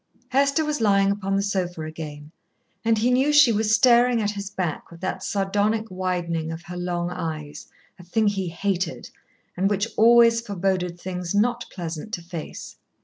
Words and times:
Hester 0.29 0.65
was 0.65 0.81
lying 0.81 1.11
upon 1.11 1.35
the 1.35 1.43
sofa 1.43 1.83
again, 1.83 2.31
and 2.83 2.97
he 2.97 3.11
knew 3.11 3.31
she 3.31 3.51
was 3.51 3.75
staring 3.75 4.19
at 4.19 4.31
his 4.31 4.49
back 4.49 4.89
with 4.89 4.99
that 5.01 5.21
sardonic 5.23 5.85
widening 5.91 6.51
of 6.51 6.63
her 6.63 6.75
long 6.75 7.11
eyes, 7.11 7.67
a 7.99 8.03
thing 8.03 8.25
he 8.27 8.47
hated, 8.47 9.11
and 9.55 9.69
which 9.69 9.87
always 9.97 10.41
foreboded 10.41 10.99
things 10.99 11.35
not 11.35 11.65
pleasant 11.71 12.11
to 12.15 12.23
face. 12.23 12.77